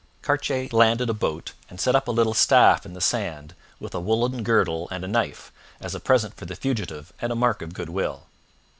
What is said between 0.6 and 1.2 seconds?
landed a